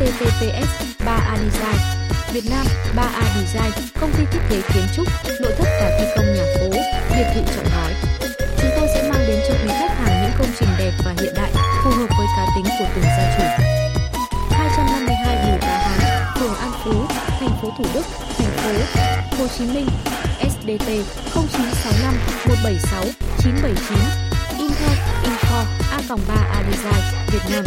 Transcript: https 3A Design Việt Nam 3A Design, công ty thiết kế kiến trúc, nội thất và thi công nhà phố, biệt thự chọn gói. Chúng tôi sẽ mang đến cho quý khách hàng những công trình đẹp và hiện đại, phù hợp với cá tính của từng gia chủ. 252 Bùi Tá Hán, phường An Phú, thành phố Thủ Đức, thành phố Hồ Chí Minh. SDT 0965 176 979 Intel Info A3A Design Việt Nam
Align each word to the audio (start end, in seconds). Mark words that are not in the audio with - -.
https 0.00 0.70
3A 1.06 1.36
Design 1.36 2.00
Việt 2.32 2.50
Nam 2.50 2.66
3A 2.96 3.22
Design, 3.34 3.72
công 4.00 4.12
ty 4.12 4.24
thiết 4.32 4.40
kế 4.50 4.62
kiến 4.74 4.84
trúc, 4.96 5.06
nội 5.40 5.52
thất 5.58 5.68
và 5.80 5.98
thi 5.98 6.04
công 6.16 6.34
nhà 6.34 6.44
phố, 6.54 6.70
biệt 7.10 7.26
thự 7.34 7.40
chọn 7.56 7.64
gói. 7.74 7.94
Chúng 8.60 8.70
tôi 8.76 8.88
sẽ 8.94 9.10
mang 9.10 9.26
đến 9.26 9.40
cho 9.48 9.54
quý 9.54 9.68
khách 9.68 9.98
hàng 9.98 10.22
những 10.22 10.32
công 10.38 10.48
trình 10.58 10.68
đẹp 10.78 10.92
và 11.04 11.14
hiện 11.20 11.34
đại, 11.36 11.50
phù 11.84 11.90
hợp 11.90 12.06
với 12.18 12.26
cá 12.36 12.46
tính 12.56 12.64
của 12.78 12.84
từng 12.94 13.04
gia 13.04 13.36
chủ. 13.36 13.64
252 14.50 15.36
Bùi 15.46 15.58
Tá 15.60 15.78
Hán, 15.78 16.24
phường 16.38 16.54
An 16.54 16.72
Phú, 16.84 17.04
thành 17.40 17.58
phố 17.62 17.72
Thủ 17.78 17.84
Đức, 17.94 18.06
thành 18.38 18.50
phố 18.50 18.72
Hồ 19.38 19.46
Chí 19.58 19.64
Minh. 19.64 19.86
SDT 20.40 20.88
0965 21.34 22.14
176 22.48 23.04
979 23.38 23.98
Intel 24.58 24.96
Info 25.24 25.64
A3A 25.96 26.62
Design 26.70 27.02
Việt 27.32 27.42
Nam 27.50 27.64